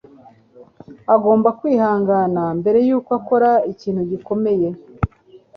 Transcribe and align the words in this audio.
Ugomba 1.15 1.49
kwihangana 1.59 2.43
mbere 2.59 2.77
yuko 2.87 3.11
ukora 3.19 3.49
ikintu 3.71 4.01
gikomeye 4.11 4.67